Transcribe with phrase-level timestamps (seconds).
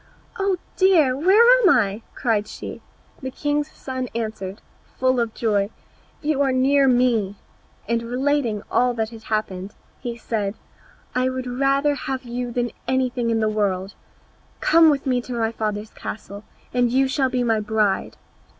[0.39, 1.15] "Oh dear!
[1.15, 2.81] where am I?" cried she.
[3.21, 4.59] The king's son answered,
[4.97, 5.69] full of joy,
[6.23, 7.35] "You are near me,"
[7.87, 10.55] and, relating all that had happened, he said,
[11.13, 13.93] "I would rather have you than anything in the world;
[14.59, 18.17] come with me to my father's castle and you shall be my bride."